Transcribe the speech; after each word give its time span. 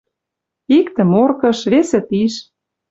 Иктӹ— 0.77 1.03
Моркыш, 1.11 1.59
весӹ— 1.71 1.99
тиш. 2.09 2.33